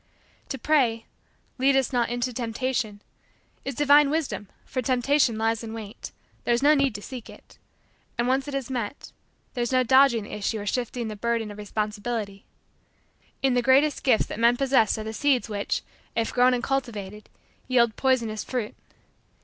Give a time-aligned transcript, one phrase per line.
[0.49, 1.05] To pray:
[1.59, 3.03] "Lead us not into temptation,"
[3.63, 6.11] is divine wisdom for Temptation lies in wait.
[6.43, 7.59] There is no need to seek it.
[8.17, 9.11] And, when once it is met,
[9.53, 12.45] there is no dodging the issue or shifting the burden of responsibility.
[13.43, 15.83] In the greatest gifts that men possess are the seeds which,
[16.15, 17.29] if grown and cultivated,
[17.67, 18.73] yield poisonous fruit.